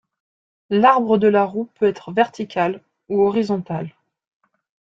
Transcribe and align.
L'arbre 0.71 1.19
de 1.19 1.27
la 1.27 1.43
roue 1.45 1.69
peut 1.75 1.85
être 1.85 2.11
vertical 2.11 2.81
ou 3.07 3.21
horizontal. 3.21 3.93